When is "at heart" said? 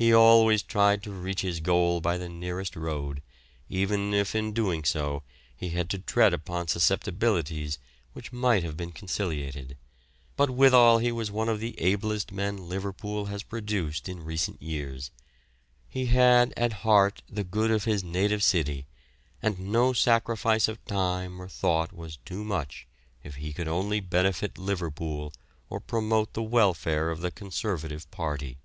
16.56-17.20